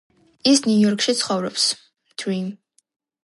ის 0.51 0.61
ნიუ-იორკში 0.67 1.15
ცხოვრობს. 1.19 1.67